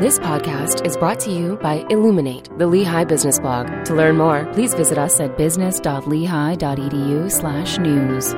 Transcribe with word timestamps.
This 0.00 0.20
podcast 0.20 0.86
is 0.86 0.96
brought 0.96 1.18
to 1.20 1.32
you 1.32 1.56
by 1.56 1.84
Illuminate, 1.90 2.48
the 2.56 2.68
Lehigh 2.68 3.02
Business 3.02 3.40
Blog. 3.40 3.66
To 3.86 3.96
learn 3.96 4.16
more, 4.16 4.44
please 4.52 4.72
visit 4.72 4.96
us 4.96 5.18
at 5.18 5.36
business.lehigh.edu 5.36 7.28
slash 7.32 7.78
news. 7.78 8.32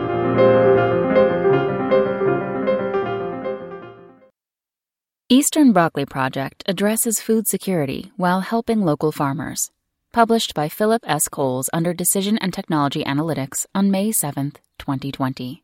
Eastern 5.29 5.73
Broccoli 5.73 6.07
Project 6.07 6.63
addresses 6.65 7.21
food 7.21 7.47
security 7.47 8.11
while 8.17 8.41
helping 8.41 8.81
local 8.81 9.13
farmers. 9.13 9.71
Published 10.13 10.55
by 10.55 10.71
Philip 10.71 11.05
S. 11.07 11.29
Coles 11.29 11.69
under 11.75 11.93
Decision 11.93 12.39
and 12.39 12.55
Technology 12.55 13.05
Analytics 13.05 13.67
on 13.75 13.91
May 13.91 14.13
7th, 14.13 14.57
2020. 14.79 15.63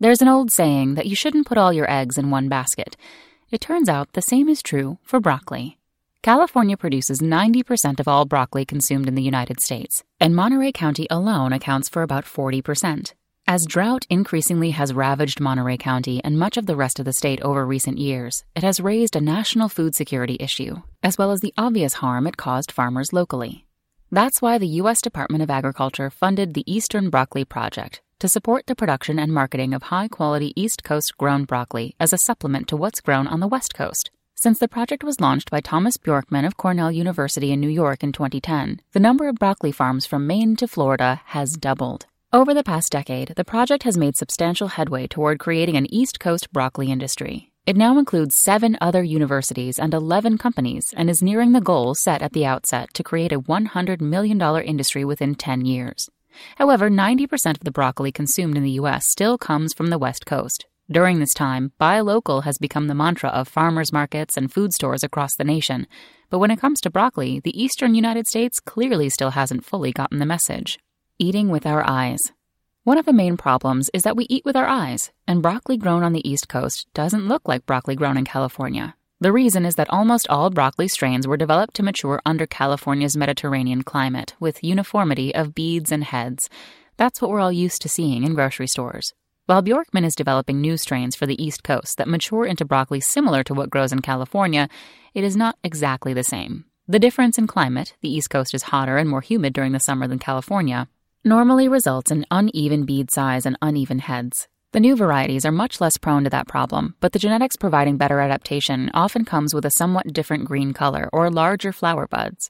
There's 0.00 0.20
an 0.20 0.28
old 0.28 0.52
saying 0.52 0.96
that 0.96 1.06
you 1.06 1.16
shouldn't 1.16 1.46
put 1.46 1.56
all 1.56 1.72
your 1.72 1.90
eggs 1.90 2.18
in 2.18 2.28
one 2.28 2.50
basket. 2.50 2.94
It 3.52 3.60
turns 3.60 3.90
out 3.90 4.14
the 4.14 4.22
same 4.22 4.48
is 4.48 4.62
true 4.62 4.96
for 5.02 5.20
broccoli. 5.20 5.76
California 6.22 6.74
produces 6.74 7.20
90% 7.20 8.00
of 8.00 8.08
all 8.08 8.24
broccoli 8.24 8.64
consumed 8.64 9.06
in 9.08 9.14
the 9.14 9.22
United 9.22 9.60
States, 9.60 10.02
and 10.18 10.34
Monterey 10.34 10.72
County 10.72 11.06
alone 11.10 11.52
accounts 11.52 11.86
for 11.86 12.00
about 12.00 12.24
40%. 12.24 13.12
As 13.46 13.66
drought 13.66 14.06
increasingly 14.08 14.70
has 14.70 14.94
ravaged 14.94 15.38
Monterey 15.38 15.76
County 15.76 16.24
and 16.24 16.38
much 16.38 16.56
of 16.56 16.64
the 16.64 16.76
rest 16.76 16.98
of 16.98 17.04
the 17.04 17.12
state 17.12 17.42
over 17.42 17.66
recent 17.66 17.98
years, 17.98 18.42
it 18.56 18.62
has 18.62 18.80
raised 18.80 19.16
a 19.16 19.20
national 19.20 19.68
food 19.68 19.94
security 19.94 20.38
issue, 20.40 20.76
as 21.02 21.18
well 21.18 21.30
as 21.30 21.40
the 21.40 21.52
obvious 21.58 21.94
harm 21.94 22.26
it 22.26 22.38
caused 22.38 22.72
farmers 22.72 23.12
locally. 23.12 23.66
That's 24.10 24.40
why 24.40 24.56
the 24.56 24.80
U.S. 24.80 25.02
Department 25.02 25.42
of 25.42 25.50
Agriculture 25.50 26.08
funded 26.08 26.54
the 26.54 26.64
Eastern 26.72 27.10
Broccoli 27.10 27.44
Project, 27.44 28.00
to 28.22 28.28
support 28.28 28.66
the 28.66 28.76
production 28.76 29.18
and 29.18 29.32
marketing 29.32 29.74
of 29.74 29.82
high 29.82 30.06
quality 30.06 30.52
East 30.54 30.84
Coast 30.84 31.18
grown 31.18 31.42
broccoli 31.42 31.96
as 31.98 32.12
a 32.12 32.16
supplement 32.16 32.68
to 32.68 32.76
what's 32.76 33.00
grown 33.00 33.26
on 33.26 33.40
the 33.40 33.48
West 33.48 33.74
Coast. 33.74 34.12
Since 34.36 34.60
the 34.60 34.68
project 34.68 35.02
was 35.02 35.20
launched 35.20 35.50
by 35.50 35.58
Thomas 35.58 35.96
Bjorkman 35.96 36.46
of 36.46 36.56
Cornell 36.56 36.92
University 36.92 37.50
in 37.50 37.58
New 37.58 37.68
York 37.68 38.04
in 38.04 38.12
2010, 38.12 38.80
the 38.92 39.00
number 39.00 39.26
of 39.26 39.40
broccoli 39.40 39.72
farms 39.72 40.06
from 40.06 40.24
Maine 40.24 40.54
to 40.54 40.68
Florida 40.68 41.20
has 41.34 41.56
doubled. 41.56 42.06
Over 42.32 42.54
the 42.54 42.62
past 42.62 42.92
decade, 42.92 43.32
the 43.34 43.44
project 43.44 43.82
has 43.82 43.98
made 43.98 44.16
substantial 44.16 44.68
headway 44.68 45.08
toward 45.08 45.40
creating 45.40 45.76
an 45.76 45.92
East 45.92 46.20
Coast 46.20 46.52
broccoli 46.52 46.92
industry. 46.92 47.50
It 47.66 47.76
now 47.76 47.98
includes 47.98 48.36
seven 48.36 48.78
other 48.80 49.02
universities 49.02 49.80
and 49.80 49.92
11 49.92 50.38
companies 50.38 50.94
and 50.96 51.10
is 51.10 51.24
nearing 51.24 51.54
the 51.54 51.60
goal 51.60 51.96
set 51.96 52.22
at 52.22 52.34
the 52.34 52.46
outset 52.46 52.94
to 52.94 53.02
create 53.02 53.32
a 53.32 53.40
$100 53.40 54.00
million 54.00 54.40
industry 54.62 55.04
within 55.04 55.34
10 55.34 55.64
years. 55.64 56.08
However, 56.56 56.90
90% 56.90 57.56
of 57.56 57.64
the 57.64 57.70
broccoli 57.70 58.12
consumed 58.12 58.56
in 58.56 58.62
the 58.62 58.78
U.S. 58.82 59.06
still 59.06 59.38
comes 59.38 59.72
from 59.72 59.88
the 59.88 59.98
West 59.98 60.26
Coast. 60.26 60.66
During 60.90 61.20
this 61.20 61.32
time, 61.32 61.72
buy 61.78 62.00
local 62.00 62.42
has 62.42 62.58
become 62.58 62.86
the 62.86 62.94
mantra 62.94 63.30
of 63.30 63.48
farmers 63.48 63.92
markets 63.92 64.36
and 64.36 64.52
food 64.52 64.74
stores 64.74 65.02
across 65.02 65.36
the 65.36 65.44
nation. 65.44 65.86
But 66.28 66.38
when 66.38 66.50
it 66.50 66.60
comes 66.60 66.80
to 66.82 66.90
broccoli, 66.90 67.40
the 67.40 67.62
eastern 67.62 67.94
United 67.94 68.26
States 68.26 68.60
clearly 68.60 69.08
still 69.08 69.30
hasn't 69.30 69.64
fully 69.64 69.92
gotten 69.92 70.18
the 70.18 70.26
message. 70.26 70.78
Eating 71.18 71.48
with 71.48 71.66
our 71.66 71.82
eyes. 71.88 72.32
One 72.84 72.98
of 72.98 73.06
the 73.06 73.12
main 73.12 73.36
problems 73.36 73.90
is 73.94 74.02
that 74.02 74.16
we 74.16 74.26
eat 74.28 74.44
with 74.44 74.56
our 74.56 74.66
eyes, 74.66 75.12
and 75.26 75.40
broccoli 75.40 75.76
grown 75.76 76.02
on 76.02 76.12
the 76.12 76.28
East 76.28 76.48
Coast 76.48 76.88
doesn't 76.94 77.28
look 77.28 77.46
like 77.46 77.64
broccoli 77.64 77.94
grown 77.94 78.16
in 78.16 78.24
California. 78.24 78.96
The 79.22 79.30
reason 79.30 79.64
is 79.64 79.76
that 79.76 79.88
almost 79.88 80.26
all 80.28 80.50
broccoli 80.50 80.88
strains 80.88 81.28
were 81.28 81.36
developed 81.36 81.74
to 81.74 81.84
mature 81.84 82.20
under 82.26 82.44
California's 82.44 83.16
Mediterranean 83.16 83.84
climate, 83.84 84.34
with 84.40 84.64
uniformity 84.64 85.32
of 85.32 85.54
beads 85.54 85.92
and 85.92 86.02
heads. 86.02 86.50
That's 86.96 87.22
what 87.22 87.30
we're 87.30 87.38
all 87.38 87.52
used 87.52 87.82
to 87.82 87.88
seeing 87.88 88.24
in 88.24 88.34
grocery 88.34 88.66
stores. 88.66 89.14
While 89.46 89.62
Bjorkman 89.62 90.04
is 90.04 90.16
developing 90.16 90.60
new 90.60 90.76
strains 90.76 91.14
for 91.14 91.26
the 91.26 91.40
East 91.40 91.62
Coast 91.62 91.98
that 91.98 92.08
mature 92.08 92.44
into 92.44 92.64
broccoli 92.64 93.00
similar 93.00 93.44
to 93.44 93.54
what 93.54 93.70
grows 93.70 93.92
in 93.92 94.00
California, 94.00 94.68
it 95.14 95.22
is 95.22 95.36
not 95.36 95.56
exactly 95.62 96.12
the 96.12 96.24
same. 96.24 96.64
The 96.88 96.98
difference 96.98 97.38
in 97.38 97.46
climate, 97.46 97.94
the 98.00 98.12
East 98.12 98.28
Coast 98.28 98.54
is 98.54 98.64
hotter 98.64 98.96
and 98.96 99.08
more 99.08 99.20
humid 99.20 99.52
during 99.52 99.70
the 99.70 99.78
summer 99.78 100.08
than 100.08 100.18
California, 100.18 100.88
normally 101.24 101.68
results 101.68 102.10
in 102.10 102.26
uneven 102.32 102.86
bead 102.86 103.12
size 103.12 103.46
and 103.46 103.56
uneven 103.62 104.00
heads. 104.00 104.48
The 104.72 104.80
new 104.80 104.96
varieties 104.96 105.44
are 105.44 105.52
much 105.52 105.82
less 105.82 105.98
prone 105.98 106.24
to 106.24 106.30
that 106.30 106.48
problem, 106.48 106.94
but 107.00 107.12
the 107.12 107.18
genetics 107.18 107.56
providing 107.56 107.98
better 107.98 108.20
adaptation 108.20 108.90
often 108.94 109.26
comes 109.26 109.52
with 109.52 109.66
a 109.66 109.70
somewhat 109.70 110.14
different 110.14 110.46
green 110.46 110.72
color 110.72 111.10
or 111.12 111.30
larger 111.30 111.74
flower 111.74 112.06
buds. 112.06 112.48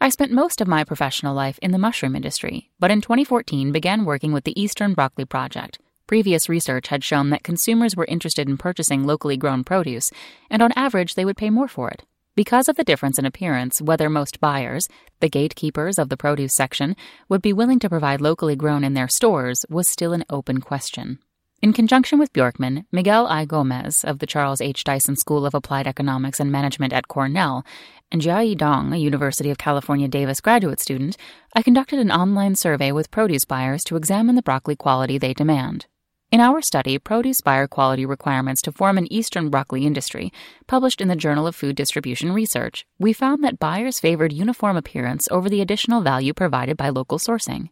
I 0.00 0.08
spent 0.08 0.30
most 0.30 0.60
of 0.60 0.68
my 0.68 0.84
professional 0.84 1.34
life 1.34 1.58
in 1.60 1.72
the 1.72 1.78
mushroom 1.78 2.14
industry, 2.14 2.70
but 2.78 2.92
in 2.92 3.00
2014 3.00 3.72
began 3.72 4.04
working 4.04 4.32
with 4.32 4.44
the 4.44 4.58
Eastern 4.58 4.94
Broccoli 4.94 5.24
Project. 5.24 5.80
Previous 6.06 6.48
research 6.48 6.88
had 6.88 7.02
shown 7.02 7.30
that 7.30 7.42
consumers 7.42 7.96
were 7.96 8.06
interested 8.06 8.48
in 8.48 8.56
purchasing 8.56 9.04
locally 9.04 9.36
grown 9.36 9.64
produce, 9.64 10.12
and 10.48 10.62
on 10.62 10.70
average 10.76 11.16
they 11.16 11.24
would 11.24 11.36
pay 11.36 11.50
more 11.50 11.66
for 11.66 11.90
it. 11.90 12.04
Because 12.36 12.68
of 12.68 12.76
the 12.76 12.84
difference 12.84 13.18
in 13.18 13.24
appearance, 13.24 13.82
whether 13.82 14.08
most 14.08 14.38
buyers, 14.38 14.88
the 15.18 15.28
gatekeepers 15.28 15.98
of 15.98 16.08
the 16.08 16.16
produce 16.16 16.54
section, 16.54 16.94
would 17.28 17.42
be 17.42 17.52
willing 17.52 17.80
to 17.80 17.88
provide 17.88 18.20
locally 18.20 18.54
grown 18.54 18.84
in 18.84 18.94
their 18.94 19.08
stores 19.08 19.66
was 19.68 19.88
still 19.88 20.12
an 20.12 20.24
open 20.30 20.60
question. 20.60 21.18
In 21.60 21.72
conjunction 21.72 22.20
with 22.20 22.32
Bjorkman, 22.32 22.84
Miguel 22.92 23.26
I. 23.26 23.44
Gomez 23.44 24.04
of 24.04 24.20
the 24.20 24.26
Charles 24.26 24.60
H. 24.60 24.84
Dyson 24.84 25.16
School 25.16 25.44
of 25.44 25.54
Applied 25.54 25.88
Economics 25.88 26.38
and 26.38 26.52
Management 26.52 26.92
at 26.92 27.08
Cornell, 27.08 27.66
and 28.12 28.22
Jiayi 28.22 28.56
Dong, 28.56 28.92
a 28.92 28.96
University 28.96 29.50
of 29.50 29.58
California 29.58 30.06
Davis 30.06 30.40
graduate 30.40 30.78
student, 30.78 31.16
I 31.56 31.62
conducted 31.62 31.98
an 31.98 32.12
online 32.12 32.54
survey 32.54 32.92
with 32.92 33.10
produce 33.10 33.44
buyers 33.44 33.82
to 33.86 33.96
examine 33.96 34.36
the 34.36 34.42
broccoli 34.42 34.76
quality 34.76 35.18
they 35.18 35.34
demand. 35.34 35.86
In 36.30 36.38
our 36.38 36.62
study, 36.62 36.96
Produce 36.96 37.40
Buyer 37.40 37.66
Quality 37.66 38.06
Requirements 38.06 38.62
to 38.62 38.70
Form 38.70 38.96
an 38.96 39.12
Eastern 39.12 39.50
Broccoli 39.50 39.84
Industry, 39.84 40.32
published 40.68 41.00
in 41.00 41.08
the 41.08 41.16
Journal 41.16 41.48
of 41.48 41.56
Food 41.56 41.74
Distribution 41.74 42.32
Research, 42.32 42.86
we 43.00 43.12
found 43.12 43.42
that 43.42 43.58
buyers 43.58 43.98
favored 43.98 44.32
uniform 44.32 44.76
appearance 44.76 45.26
over 45.32 45.48
the 45.48 45.60
additional 45.60 46.02
value 46.02 46.34
provided 46.34 46.76
by 46.76 46.90
local 46.90 47.18
sourcing. 47.18 47.70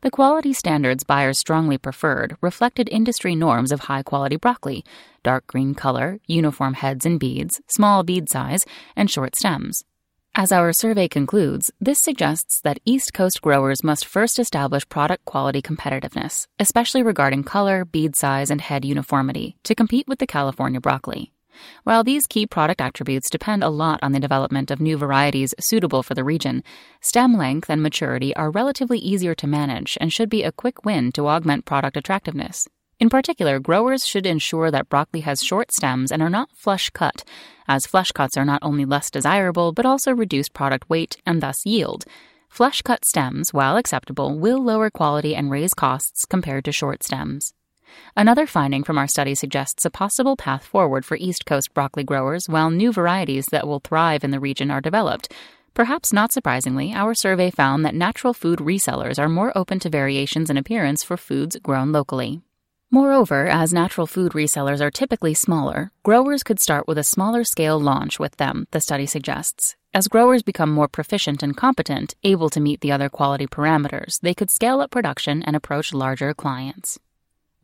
The 0.00 0.12
quality 0.12 0.52
standards 0.52 1.02
buyers 1.02 1.38
strongly 1.38 1.76
preferred 1.76 2.36
reflected 2.40 2.88
industry 2.88 3.34
norms 3.34 3.72
of 3.72 3.80
high 3.80 4.04
quality 4.04 4.36
broccoli 4.36 4.84
dark 5.24 5.46
green 5.48 5.74
color, 5.74 6.20
uniform 6.26 6.74
heads 6.74 7.04
and 7.04 7.18
beads, 7.18 7.60
small 7.66 8.04
bead 8.04 8.28
size, 8.28 8.64
and 8.94 9.10
short 9.10 9.34
stems. 9.34 9.84
As 10.34 10.52
our 10.52 10.72
survey 10.72 11.08
concludes, 11.08 11.72
this 11.80 11.98
suggests 11.98 12.60
that 12.60 12.78
East 12.84 13.12
Coast 13.12 13.42
growers 13.42 13.82
must 13.82 14.06
first 14.06 14.38
establish 14.38 14.88
product 14.88 15.24
quality 15.24 15.60
competitiveness, 15.60 16.46
especially 16.60 17.02
regarding 17.02 17.42
color, 17.42 17.84
bead 17.84 18.14
size, 18.14 18.50
and 18.50 18.60
head 18.60 18.84
uniformity, 18.84 19.56
to 19.64 19.74
compete 19.74 20.06
with 20.06 20.20
the 20.20 20.26
California 20.26 20.80
broccoli. 20.80 21.32
While 21.84 22.04
these 22.04 22.26
key 22.26 22.46
product 22.46 22.80
attributes 22.80 23.30
depend 23.30 23.62
a 23.62 23.68
lot 23.68 24.00
on 24.02 24.12
the 24.12 24.20
development 24.20 24.70
of 24.70 24.80
new 24.80 24.96
varieties 24.96 25.54
suitable 25.58 26.02
for 26.02 26.14
the 26.14 26.24
region, 26.24 26.62
stem 27.00 27.36
length 27.36 27.70
and 27.70 27.82
maturity 27.82 28.34
are 28.36 28.50
relatively 28.50 28.98
easier 28.98 29.34
to 29.36 29.46
manage 29.46 29.98
and 30.00 30.12
should 30.12 30.28
be 30.28 30.42
a 30.42 30.52
quick 30.52 30.84
win 30.84 31.12
to 31.12 31.28
augment 31.28 31.64
product 31.64 31.96
attractiveness. 31.96 32.68
In 33.00 33.08
particular, 33.08 33.60
growers 33.60 34.04
should 34.06 34.26
ensure 34.26 34.70
that 34.72 34.88
broccoli 34.88 35.20
has 35.20 35.42
short 35.42 35.70
stems 35.70 36.10
and 36.10 36.20
are 36.20 36.30
not 36.30 36.50
flush 36.52 36.90
cut, 36.90 37.22
as 37.68 37.86
flush 37.86 38.10
cuts 38.10 38.36
are 38.36 38.44
not 38.44 38.58
only 38.62 38.84
less 38.84 39.10
desirable 39.10 39.72
but 39.72 39.86
also 39.86 40.12
reduce 40.12 40.48
product 40.48 40.90
weight 40.90 41.16
and 41.24 41.40
thus 41.40 41.64
yield. 41.64 42.04
Flush 42.48 42.82
cut 42.82 43.04
stems, 43.04 43.52
while 43.52 43.76
acceptable, 43.76 44.36
will 44.36 44.62
lower 44.62 44.90
quality 44.90 45.36
and 45.36 45.50
raise 45.50 45.74
costs 45.74 46.24
compared 46.24 46.64
to 46.64 46.72
short 46.72 47.04
stems. 47.04 47.54
Another 48.16 48.46
finding 48.46 48.84
from 48.84 48.98
our 48.98 49.06
study 49.06 49.34
suggests 49.34 49.84
a 49.84 49.90
possible 49.90 50.36
path 50.36 50.64
forward 50.64 51.04
for 51.04 51.16
East 51.16 51.46
Coast 51.46 51.72
broccoli 51.74 52.04
growers 52.04 52.48
while 52.48 52.70
new 52.70 52.92
varieties 52.92 53.46
that 53.52 53.66
will 53.66 53.80
thrive 53.80 54.24
in 54.24 54.30
the 54.30 54.40
region 54.40 54.70
are 54.70 54.80
developed. 54.80 55.32
Perhaps 55.74 56.12
not 56.12 56.32
surprisingly, 56.32 56.92
our 56.92 57.14
survey 57.14 57.50
found 57.50 57.84
that 57.84 57.94
natural 57.94 58.34
food 58.34 58.58
resellers 58.58 59.18
are 59.18 59.28
more 59.28 59.56
open 59.56 59.78
to 59.78 59.88
variations 59.88 60.50
in 60.50 60.56
appearance 60.56 61.04
for 61.04 61.16
foods 61.16 61.56
grown 61.62 61.92
locally. 61.92 62.42
Moreover, 62.90 63.46
as 63.46 63.72
natural 63.72 64.06
food 64.06 64.32
resellers 64.32 64.80
are 64.80 64.90
typically 64.90 65.34
smaller, 65.34 65.92
growers 66.02 66.42
could 66.42 66.58
start 66.58 66.88
with 66.88 66.96
a 66.96 67.04
smaller 67.04 67.44
scale 67.44 67.78
launch 67.78 68.18
with 68.18 68.38
them, 68.38 68.66
the 68.70 68.80
study 68.80 69.04
suggests. 69.04 69.76
As 69.92 70.08
growers 70.08 70.42
become 70.42 70.70
more 70.70 70.88
proficient 70.88 71.42
and 71.42 71.56
competent, 71.56 72.14
able 72.24 72.48
to 72.50 72.60
meet 72.60 72.80
the 72.80 72.92
other 72.92 73.08
quality 73.08 73.46
parameters, 73.46 74.20
they 74.20 74.32
could 74.34 74.50
scale 74.50 74.80
up 74.80 74.90
production 74.90 75.42
and 75.42 75.54
approach 75.54 75.92
larger 75.92 76.32
clients. 76.32 76.98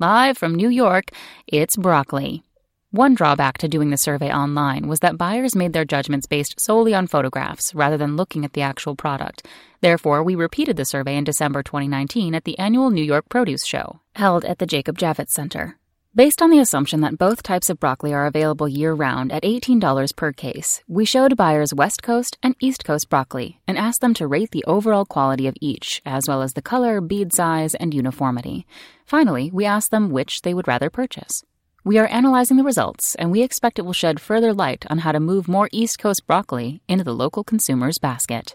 Live 0.05 0.37
from 0.37 0.55
New 0.55 0.69
York, 0.69 1.07
it's 1.47 1.79
broccoli. 1.79 2.43
One 2.91 3.15
drawback 3.15 3.57
to 3.59 3.69
doing 3.69 3.89
the 3.89 3.97
survey 3.97 4.31
online 4.31 4.87
was 4.87 5.01
that 5.01 5.17
buyers 5.17 5.57
made 5.57 5.73
their 5.73 5.87
judgments 5.87 6.27
based 6.27 6.61
solely 6.61 6.93
on 6.93 7.07
photographs 7.07 7.75
rather 7.75 7.97
than 7.97 8.15
looking 8.15 8.45
at 8.45 8.53
the 8.53 8.61
actual 8.61 8.97
product. 8.97 9.47
Therefore, 9.81 10.23
we 10.23 10.35
repeated 10.35 10.77
the 10.77 10.85
survey 10.85 11.17
in 11.17 11.25
December 11.25 11.63
2019 11.63 12.35
at 12.35 12.45
the 12.45 12.59
annual 12.59 12.91
New 12.91 13.03
York 13.03 13.31
Produce 13.31 13.65
Show, 13.65 14.01
held 14.15 14.45
at 14.45 14.59
the 14.59 14.67
Jacob 14.67 14.99
Javits 14.99 15.31
Center. 15.31 15.79
Based 16.17 16.41
on 16.41 16.51
the 16.51 16.61
assumption 16.61 17.01
that 17.01 17.19
both 17.19 17.43
types 17.43 17.69
of 17.69 17.81
broccoli 17.81 18.15
are 18.15 18.25
available 18.25 18.69
year 18.69 18.95
round 18.95 19.33
at 19.33 19.43
$18 19.43 20.15
per 20.15 20.31
case, 20.31 20.81
we 20.87 21.05
showed 21.05 21.37
buyers 21.37 21.75
West 21.75 22.05
Coast 22.05 22.39
and 22.41 22.55
East 22.61 22.85
Coast 22.85 23.09
broccoli 23.09 23.59
and 23.67 23.77
asked 23.77 24.01
them 24.01 24.15
to 24.15 24.29
rate 24.29 24.53
the 24.53 24.65
overall 24.65 25.05
quality 25.05 25.49
of 25.49 25.57
each, 25.61 26.01
as 26.07 26.29
well 26.29 26.41
as 26.41 26.53
the 26.53 26.63
color, 26.63 27.01
bead 27.01 27.33
size, 27.33 27.75
and 27.75 27.93
uniformity. 27.93 28.65
Finally, 29.05 29.51
we 29.53 29.65
asked 29.65 29.91
them 29.91 30.09
which 30.09 30.43
they 30.43 30.55
would 30.55 30.69
rather 30.69 30.89
purchase. 30.89 31.43
We 31.83 31.99
are 31.99 32.07
analyzing 32.07 32.59
the 32.59 32.63
results, 32.63 33.17
and 33.17 33.33
we 33.33 33.43
expect 33.43 33.81
it 33.81 33.83
will 33.83 33.93
shed 33.93 34.21
further 34.21 34.55
light 34.55 34.85
on 34.89 34.99
how 34.99 35.11
to 35.11 35.19
move 35.19 35.49
more 35.49 35.69
East 35.73 35.99
Coast 35.99 36.29
broccoli 36.29 36.81
into 36.87 37.03
the 37.03 37.13
local 37.13 37.43
consumer's 37.43 37.99
basket. 37.99 38.53